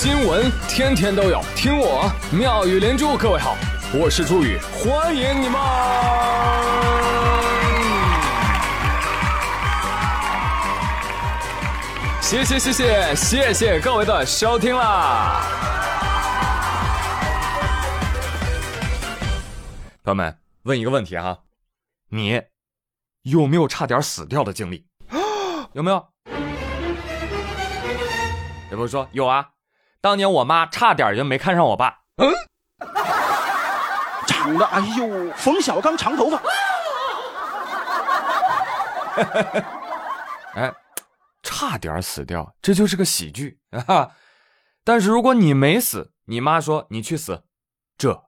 [0.00, 3.16] 新闻天天都有，听我妙语连珠。
[3.16, 3.56] 各位好，
[3.92, 5.60] 我是朱宇，欢迎你们！
[12.22, 15.42] 谢谢谢谢谢谢各位的收听啦！
[20.04, 21.40] 朋友们，问一个问题哈，
[22.10, 22.40] 你
[23.22, 24.86] 有没有差点死掉的经历？
[25.74, 25.96] 有没有？
[28.70, 29.44] 有朋友说有啊，
[30.00, 31.98] 当年我妈差点就没看上我爸。
[32.16, 32.32] 嗯，
[34.26, 36.40] 长得哎呦，冯小刚长头发。
[40.54, 40.72] 哎，
[41.42, 44.10] 差点死掉，这就是个喜剧啊！
[44.84, 47.42] 但是如果你没死，你妈说你去死，
[47.96, 48.24] 这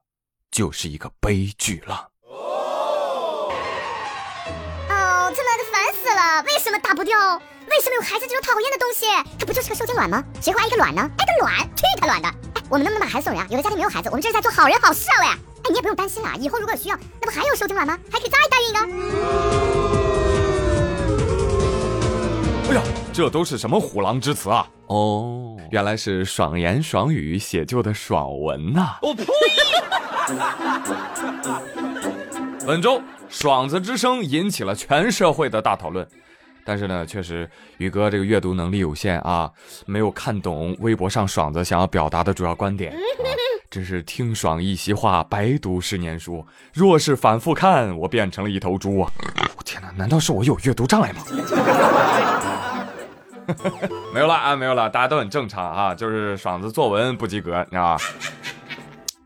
[0.51, 2.09] 就是一个悲剧了。
[2.23, 3.53] 哦，
[5.33, 6.43] 真的烦死了！
[6.43, 7.41] 为什么打不掉？
[7.71, 9.05] 为什么有孩子这种讨厌的东西？
[9.39, 10.21] 它不就是个受精卵吗？
[10.41, 11.09] 谁会爱一个卵呢？
[11.17, 12.27] 爱个卵，去他卵的！
[12.27, 12.33] 哎，
[12.69, 13.47] 我们能不能把孩子送人啊？
[13.49, 15.21] 有的家庭没有孩子，我们这是在做好人好事啊！
[15.21, 15.37] 喂，哎，
[15.69, 17.97] 你也不用担心啊，以后如果有需要，那不还有受精卵吗？
[18.11, 18.79] 还可以再代孕一个。
[22.71, 22.81] 哎呀，
[23.13, 24.67] 这都是什么虎狼之词啊？
[24.87, 28.97] 哦，原来是爽言爽语写就的爽文呐！
[29.01, 29.25] 我呸！
[32.67, 36.05] 本周爽子之声引起了全社会的大讨论。
[36.65, 39.51] 但是呢，确实宇哥这个阅读能力有限啊，
[39.85, 42.95] 没有看懂微博上爽子想要表达的主要观点。
[43.69, 46.45] 真是听爽一席话，白读十年书。
[46.73, 49.09] 若是反复看，我变成了一头猪啊！
[49.57, 51.23] 我天哪，难道是我有阅读障碍吗？
[54.13, 58.03] 没有了啊，没有了，大家都很正常啊，就是爽子作文不及格，你知道吧？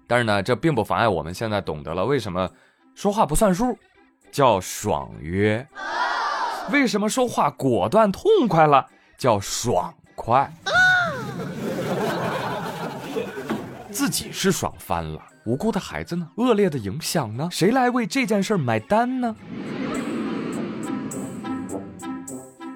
[0.06, 2.47] 但是呢，这并不妨碍我们现在懂得了为什么
[2.94, 3.75] 说话不算数，
[4.31, 5.67] 叫爽约。
[6.71, 8.85] 为什么说话果断痛快了
[9.17, 10.52] 叫爽快？
[13.91, 16.27] 自己是爽翻了，无辜的孩子呢？
[16.35, 17.47] 恶劣的影响呢？
[17.52, 19.35] 谁来为这件事买单呢？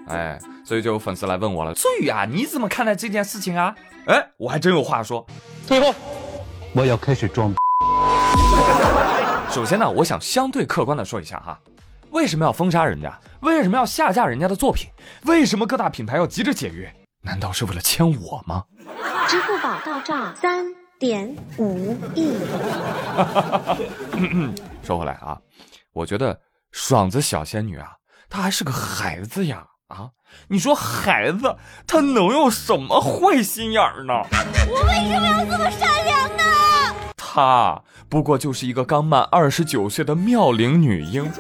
[0.07, 3.75] 哎，所以就有粉丝来问我了：“苏宇啊，你怎么看待这件事情啊？”
[4.07, 5.25] 哎，我还真有话说。
[5.67, 5.93] 退后，
[6.73, 7.53] 我要开始装。
[9.51, 11.59] 首先呢，我想相对客观的说一下哈。
[12.11, 13.17] 为什么要封杀人家？
[13.41, 14.89] 为什么要下架人家的作品？
[15.25, 16.93] 为什么各大品牌要急着解约？
[17.21, 18.63] 难道是为了签我吗？
[19.27, 20.65] 支付宝到账三
[20.97, 22.33] 点五亿。
[24.83, 25.37] 说回来啊，
[25.93, 26.39] 我觉得
[26.71, 27.91] 爽子小仙女啊，
[28.29, 30.09] 她还是个孩子呀啊！
[30.47, 31.55] 你说孩子
[31.87, 34.13] 他能有什么坏心眼儿呢？
[34.67, 36.43] 我为什么要这么善良呢？
[37.17, 41.31] 她不过就是一个刚满二十九岁的妙龄女婴。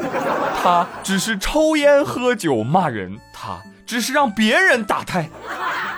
[0.61, 5.29] 她只是抽烟喝酒骂人，她只是让别人打胎，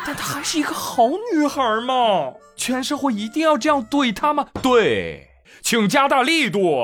[0.06, 2.34] 但她还是一个好女孩嘛？
[2.56, 4.46] 全社会一定要这样怼她吗？
[4.62, 5.30] 对，
[5.64, 6.80] 请加大力度。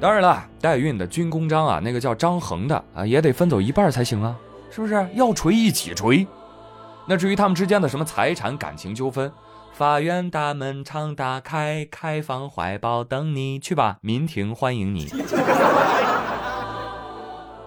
[0.00, 4.34] 当然了，代孕的军功章啊，那个叫张恒的啊，也得分走一半才行啊，
[4.70, 5.06] 是不是？
[5.12, 6.26] 要锤一起锤。
[7.06, 9.30] 那至于他们之间的什么财产、感情纠纷？
[9.74, 15.08] 法院大门常打开，开放怀抱等你去吧，民庭欢迎你。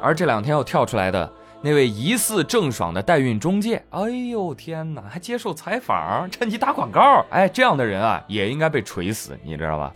[0.01, 1.29] 而这两天又跳出来的
[1.62, 9.91] 那位疑似郑爽的代孕中介，哎呦天哪，还接受采访，趁机打广告，哎，这样的人啊，也应该被锤死，你知道吧？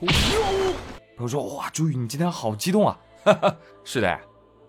[1.17, 2.97] 我说哇，朱宇，你今天好激动啊！
[3.85, 4.19] 是的，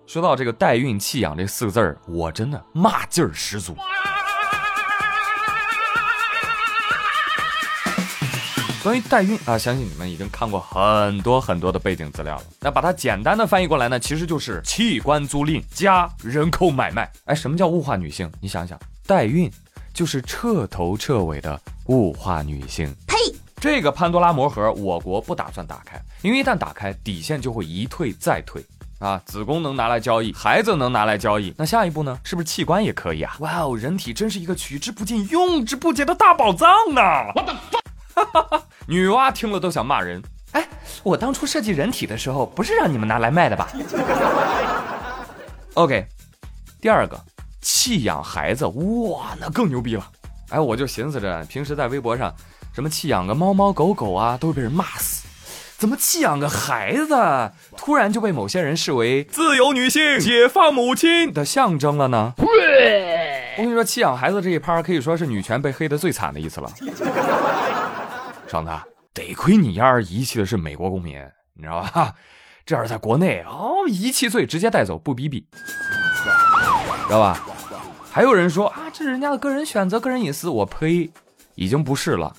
[0.06, 3.74] 说到这个代孕弃养这四个字儿，我真的骂劲儿十足。
[8.82, 12.42] 关于代孕啊，相信你们已经看过很多很多的背景资料了。
[12.58, 17.08] 那把它简单的翻译过来呢，其实就是器官租赁加人口买卖。
[17.26, 18.28] 哎，什么叫物化女性？
[18.40, 18.76] 你想想，
[19.06, 19.48] 代孕
[19.94, 22.92] 就是彻头彻尾的物化女性。
[23.06, 23.14] 呸！
[23.60, 28.60] 这个潘多拉魔盒，我国不打算打开，因为一旦打开，底线就会一退再退
[28.98, 29.22] 啊。
[29.24, 32.18] 子宫能拿来交易，孩子能拿来交易，那下一步呢？
[32.24, 33.36] 是不是器官也可以啊？
[33.38, 37.00] 哇哦，人体真是一个取之不尽、用之不竭的大宝藏呢！
[37.36, 37.54] 我的
[38.14, 38.62] 哈哈哈。
[38.92, 40.22] 女娲听了都想骂人。
[40.52, 40.68] 哎，
[41.02, 43.70] 我当初设计人体的时候，不是让你们拿来卖的吧？
[45.72, 46.06] OK，
[46.78, 47.18] 第二个，
[47.62, 50.06] 弃养孩子，哇，那更牛逼了。
[50.50, 52.34] 哎，我就寻思着，平时在微博上，
[52.74, 55.26] 什么弃养个猫猫狗狗啊，都会被人骂死。
[55.78, 62.34] 怎么弃养个孩子，突然就被某些人视为自由女性、解放母亲的象征了呢？
[62.36, 66.70] 我跟你说，弃养孩子这一趴可以说是女权被黑的最惨的一次了。
[68.52, 68.70] 爽子，
[69.14, 71.18] 得亏你丫儿遗弃的是美国公民，
[71.54, 72.14] 你知道吧？
[72.66, 75.46] 这要是在国内哦，遗弃罪直接带走，不逼逼，
[77.06, 77.40] 知道吧？
[78.10, 80.50] 还有人说啊，这是人家的个人选择、个人隐私。
[80.50, 81.10] 我呸，
[81.54, 82.30] 已经不是了，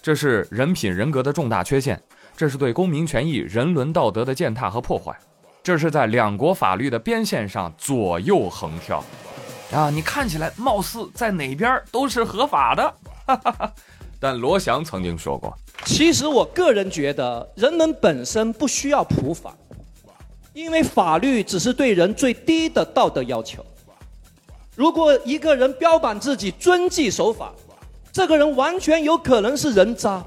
[0.00, 2.00] 这是人品人格的重大缺陷，
[2.36, 5.18] 这是对公民权益、人伦道德的践踏和破坏，
[5.64, 9.02] 这是在两国法律的边线上左右横跳。
[9.72, 12.84] 啊，你看起来貌似在哪边都是合法的，
[13.26, 13.72] 哈哈哈
[14.26, 19.54] 但罗翔曾经说过，其实我个人觉得，人们本身不需要普法，
[20.52, 23.64] 因为法律只是对人最低的道德要求。
[24.74, 27.52] 如果一个人标榜自己遵纪守法，
[28.10, 30.20] 这个人完全有可能是人渣。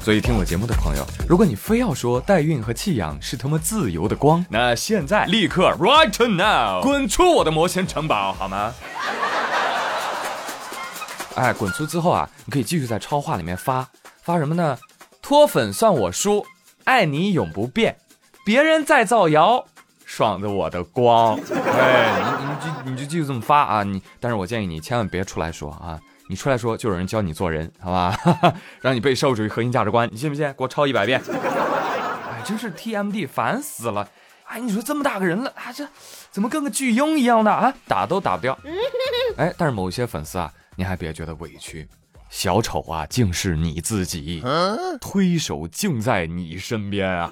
[0.00, 8.72] 所以听我节目的朋友，如果你非要说代孕和弃养是他妈自由的光，那现在立刻 right now 滚出我的魔仙城堡好吗？
[11.34, 13.88] 哎，滚粗之后啊，你可以继续在超话里面发
[14.22, 14.78] 发什么呢？
[15.22, 16.44] 脱粉算我输，
[16.84, 17.96] 爱你永不变，
[18.44, 19.64] 别人再造谣，
[20.04, 21.38] 爽着我的光。
[21.64, 23.82] 哎，你你就你就继续这么发啊！
[23.82, 26.00] 你，但是我建议你千万别出来说啊。
[26.28, 28.16] 你出来说，就有人教你做人，好吧？
[28.80, 30.46] 让你背社会主义核心价值观，你信不信？
[30.52, 31.20] 给我抄一百遍！
[31.28, 34.08] 哎，真是 TMD，烦死了！
[34.44, 35.84] 哎，你说这么大个人了，啊，这
[36.30, 37.74] 怎么跟个巨婴一样的啊？
[37.88, 38.56] 打都打不掉。
[39.36, 41.86] 哎，但是某些粉丝啊，你还别觉得委屈，
[42.30, 44.42] 小丑啊，竟是你自己，
[44.98, 47.30] 推手竟在你身边啊！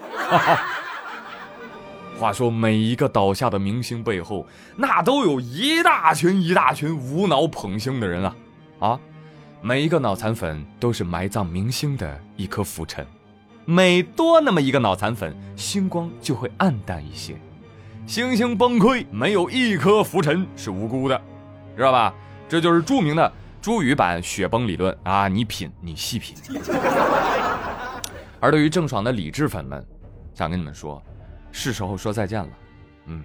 [2.20, 4.46] 话说，每一个倒下的明星背后，
[4.76, 8.36] 那都有一大群一大群无脑捧星的人啊！
[8.80, 9.00] 啊，
[9.62, 13.06] 每一个脑残粉都是埋葬明星的一颗浮尘，
[13.64, 17.34] 每多那么一个脑残粉，星光就会暗淡一些。
[18.06, 21.18] 星星崩溃，没有一颗浮尘是无辜的，
[21.74, 22.12] 知道吧？
[22.48, 23.30] 这就是著名的
[23.60, 25.28] 朱宇版雪崩理论啊！
[25.28, 26.34] 你品，你细品。
[28.40, 29.84] 而对于郑爽的理智粉们，
[30.32, 31.02] 想跟你们说，
[31.52, 32.48] 是时候说再见了。
[33.06, 33.22] 嗯，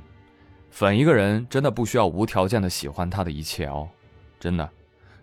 [0.72, 3.88] 粉一个人真的不需要无条件的喜欢他的一切哦，
[4.40, 4.70] 真的。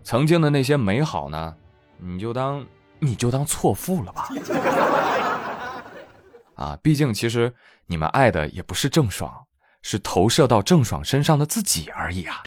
[0.03, 1.55] 曾经的那些美好呢，
[1.97, 2.65] 你就当
[2.99, 4.29] 你就当错付了吧。
[6.55, 7.53] 啊，毕竟其实
[7.85, 9.45] 你们爱的也不是郑爽，
[9.83, 12.41] 是投射到郑爽身上的自己而已啊。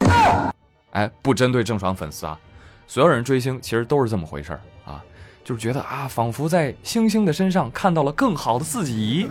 [0.94, 2.36] 哎，不针对郑爽粉丝啊，
[2.88, 5.04] 所有人追星其实都是这么回事儿啊，
[5.44, 9.28] 就是觉得啊，仿佛在星星的身上看到了更好的自己。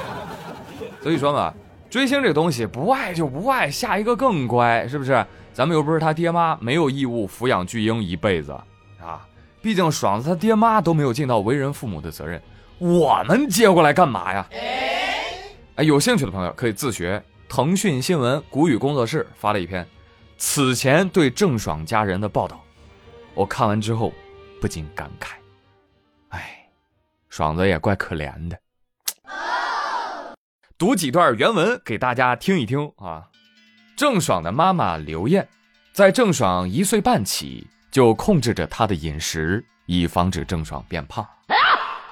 [1.02, 1.52] 所以说嘛，
[1.88, 5.24] 追星这个东西不爱就不爱，下一个更乖，是不是？
[5.52, 8.52] 咱们又不是他爹妈，没有义务抚养巨婴一辈子
[9.00, 9.26] 啊！
[9.62, 12.42] 毕竟爽子他爹妈都没有尽到为人父母的责任，
[12.78, 14.46] 我们接过来干嘛呀？
[15.76, 17.22] 哎，有兴趣的朋友可以自学。
[17.48, 19.86] 腾讯新闻谷雨工作室发了一篇
[20.38, 22.62] 此前对郑爽家人的报道，
[23.34, 24.12] 我看完之后
[24.60, 25.34] 不禁感慨：
[26.28, 26.68] 哎，
[27.28, 28.58] 爽子也怪可怜的。
[30.78, 33.28] 读几段原文给大家听一听啊。
[33.96, 35.48] 郑爽的妈妈刘艳，
[35.94, 41.26] 在郑爽一岁半起就控制着她的饮食，以防止郑爽变胖。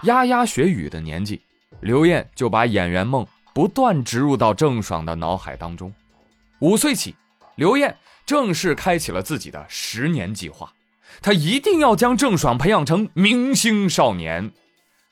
[0.05, 1.43] 牙牙学语的年纪，
[1.81, 5.93] 刘艳就把演员梦不断植入到郑爽的脑海当中。
[6.61, 7.15] 五岁起，
[7.56, 7.97] 刘艳
[8.27, 10.73] 正式开启了自己的十年计划，
[11.23, 14.51] 她一定要将郑爽培养成明星少年。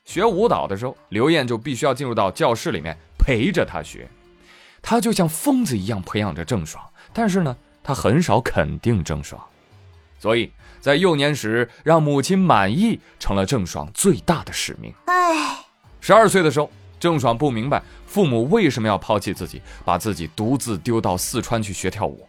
[0.04, 4.08] 学舞蹈的时候，刘艳就必须要进入到教室里面陪着她学。
[4.84, 9.40] 他就像疯子一样培养着郑爽，但是呢，他很少肯定郑爽，
[10.18, 14.92] 所以在幼年时让母亲满意成了郑爽最大的使命。
[15.06, 15.56] 唉，
[16.00, 16.68] 十二岁的时候，
[16.98, 22.28] 郑爽不明白父母为什么要抛弃自己，把自己独自丢到四川去学跳舞，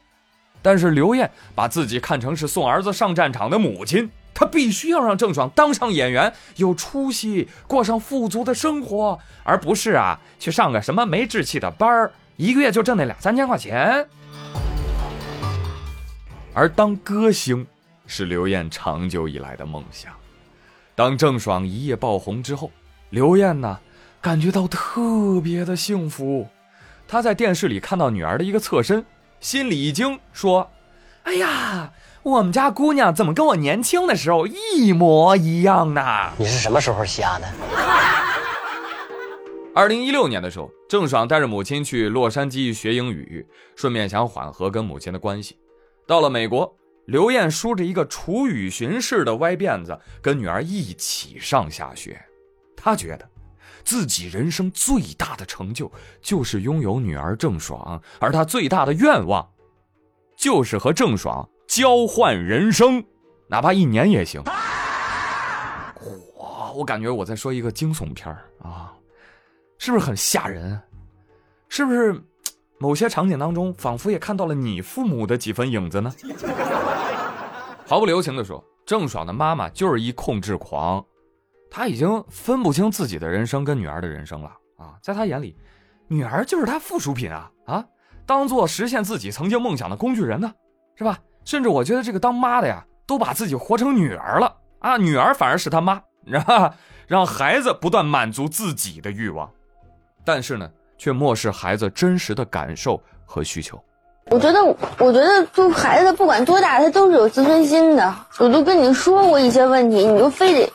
[0.64, 12.12] 但是刘艳把自己看成是送儿子上战场的母亲，她必须要让郑爽当上演员，有出息，过上富足的生活，而不是啊去上个什么没志气的班儿。
[12.38, 14.08] 一个月就挣那两三千块钱，
[16.54, 17.68] 而当歌星
[18.08, 20.12] 是刘艳长久以来的梦想。
[20.96, 22.72] 当郑爽一夜爆红之后，
[23.12, 23.80] 刘艳呢
[24.22, 26.48] 感觉到特别的幸福。
[27.08, 29.06] 她在电视里看到女儿的一个侧身，
[29.44, 30.72] 心里一惊，说
[31.24, 31.92] ：“哎呀，
[32.24, 36.02] 我们家姑娘怎么跟我年轻的时候一模一样呢？”
[36.40, 37.48] 你是什么时候瞎的？
[39.76, 43.46] 二零一六年的时候，郑爽带着母亲去洛杉矶学英语，
[43.76, 45.60] 顺便想缓和跟母亲的关系。
[46.08, 46.74] 到了美国，
[47.08, 52.18] 刘艳梳着一个楚雨荨式的歪辫子，跟女儿一起上下学。
[52.78, 53.28] 她觉得，
[53.84, 59.48] 自己人生最大的成就就是拥有女儿郑爽，而她最大的愿望，
[60.36, 63.04] 就是和郑爽交换人生，
[63.48, 64.42] 哪怕一年也行。
[66.38, 68.94] 哇，我感觉我在说一个惊悚片啊！
[69.78, 70.80] 是不是很吓人？
[71.68, 72.20] 是不是
[72.78, 76.14] 某些场景当中，仿佛也看到了你父母的几分影子呢？
[77.86, 81.04] 毫不留情地说，郑爽的妈妈就是一控制狂，
[81.76, 84.94] 他已经分不清自己的人生跟女儿的人生了啊！
[85.02, 85.58] 在他眼里，
[86.08, 87.84] 女儿就是他附属品啊啊，
[88.28, 90.54] 当做实现自己曾经梦想的工具人呢，
[90.96, 91.18] 是吧？
[91.44, 96.74] 甚至我觉得这个当妈的呀，都把自己活成女儿了啊，女儿反而是他妈， 让
[97.08, 99.50] 让孩子不断满足自己的欲望，
[100.24, 103.84] 但是呢，却漠视孩子真实的感受和需求。
[104.28, 104.64] 我觉得，
[105.00, 108.16] 我觉得，就孩子不管多大，他都是有自尊心的。
[108.38, 110.72] 我都跟你说过一些问题，你就非得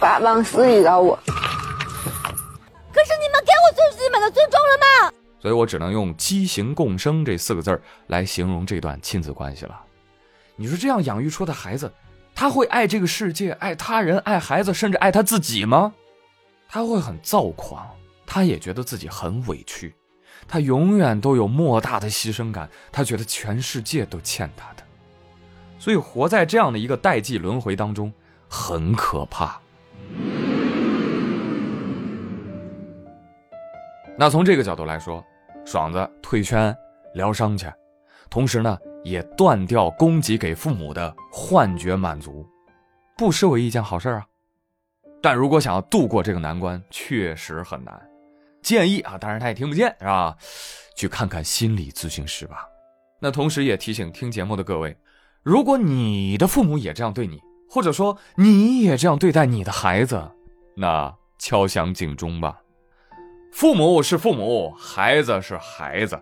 [0.00, 1.18] 把往死里找我。
[1.26, 5.12] 可是你们给我最基本的尊重了吗？
[5.38, 9.80] 所以我只能用“畸形共生”这四个字来形容这段亲子关系了。
[10.56, 11.92] 你说这样养育出的孩子，
[12.34, 15.92] 他会爱这个世界、爱他人、爱孩子，甚至爱他自己吗？
[16.68, 17.86] 他会很躁狂，
[18.26, 19.94] 他也觉得自己很委屈。
[20.48, 24.82] 他永远都有莫大的牺牲感，他觉得全世界都欠他的，
[25.78, 28.12] 所以活在这样的一个代际轮回当中
[28.48, 29.60] 很可怕。
[34.18, 35.22] 那从这个角度来说，
[35.64, 36.74] 爽子退圈
[37.12, 37.66] 疗伤去，
[38.30, 42.46] 同时呢也断掉供给给父母的幻觉满足，
[43.16, 44.24] 不失为一件好事啊。
[45.22, 48.00] 但如果想要度过这个难关，确实很难。
[48.62, 50.36] 建议啊，当然他也听不见，是吧？
[50.96, 52.66] 去看看心理咨询师吧。
[53.20, 54.96] 那同时也提醒听节目的各位，
[55.42, 60.30] 如果你的父母也这样对你，或者说你也这样对待你的孩子，
[60.76, 62.62] 那敲响警钟吧。
[63.52, 66.20] 父母是父母，孩子是孩子，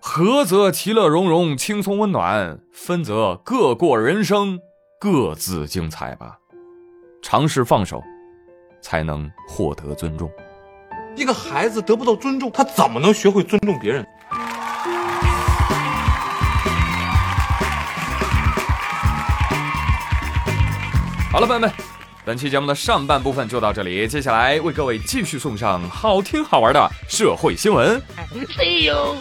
[0.00, 4.58] 合则其乐融融、轻松温暖，分则各过人生，
[4.98, 6.38] 各自精彩吧。
[7.22, 8.02] 尝试放手，
[8.82, 10.30] 才能获得尊重。
[11.16, 14.04] 一个孩子得不到尊重，他怎么能学会尊重别人？
[21.34, 21.72] 好了，朋友们，
[22.24, 28.00] 本期节目的上半部分就到这里，接下来为各位继续送上好听好玩的社会新闻。
[28.56, 29.16] See you。